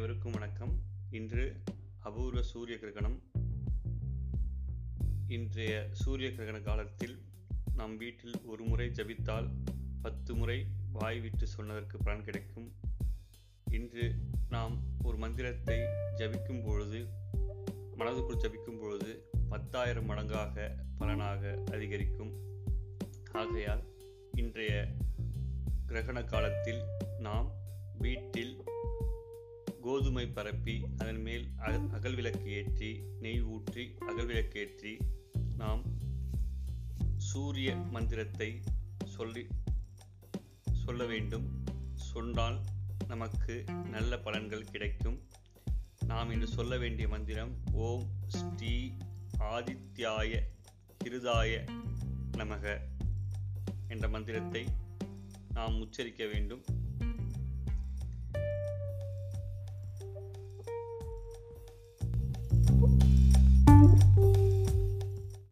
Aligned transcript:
வணக்கம். 0.00 0.82
இன்று 1.10 1.62
அபூர்வ 1.98 2.42
சூரிய 2.42 2.78
கிரகணம். 2.78 3.22
இன்றைய 5.28 5.88
சூரிய 5.92 6.28
கிரகண 6.28 6.62
காலத்தில் 6.62 7.18
நம் 7.74 7.96
வீட்டில் 7.96 8.40
ஒரு 8.44 8.64
முறை 8.64 8.88
ஜபித்தால் 8.88 9.50
பத்து 10.02 10.34
முறை 10.34 10.66
வாய் 10.92 11.20
விட்டு 11.20 11.46
சொன்னதற்கு 11.46 11.98
பலன் 11.98 12.24
கிடைக்கும். 12.24 12.72
இன்று 13.70 14.14
நாம் 14.48 14.82
ஒரு 15.02 15.16
மந்திரத்தை 15.16 15.78
ஜபிக்கும் 16.16 16.64
பொழுது 16.64 17.06
மனதுக்குள் 17.98 18.46
ஜபிக்கும் 18.46 18.80
பொழுது 18.80 19.30
பத்தாயிரம் 19.48 20.10
மடங்காக 20.10 20.76
பலனாக 20.98 21.62
அதிகரிக்கும். 21.72 22.32
ஆகையால் 23.32 23.84
இன்றைய 24.32 24.94
கிரகண 25.86 26.24
காலத்தில் 26.24 26.82
நாம் 27.18 27.58
கோதுமை 30.10 30.30
பரப்பி 30.36 30.74
அதன் 31.00 31.20
மேல் 31.24 31.44
அகல்விளக்கு 31.64 31.90
அகல் 31.96 32.16
விளக்கு 32.18 32.46
ஏற்றி 32.60 32.88
நெய் 33.24 33.42
ஊற்றி 33.52 33.82
அகல்விளக்கு 34.10 34.56
ஏற்றி 34.62 34.92
நாம் 35.60 35.82
சூரிய 37.26 37.74
மந்திரத்தை 37.94 38.48
சொல்லி 39.16 39.44
சொல்ல 40.80 41.04
வேண்டும். 41.12 41.46
சொன்னால் 42.08 42.58
நமக்கு 43.12 43.54
நல்ல 43.94 44.18
பலன்கள் 44.26 44.66
கிடைக்கும். 44.72 45.20
நாம் 46.10 46.32
இன்று 46.36 46.48
சொல்ல 46.56 46.78
வேண்டிய 46.84 47.08
மந்திரம் 47.14 47.54
ஓம் 47.86 48.04
ஸ்ரீ 48.38 48.74
ஆதித்யாய 49.52 50.42
கிருதாய 51.04 51.62
நமக 52.42 52.76
என்ற 53.94 54.08
மந்திரத்தை 54.16 54.64
நாம் 55.58 55.80
உச்சரிக்க 55.86 56.24
வேண்டும். 56.34 56.64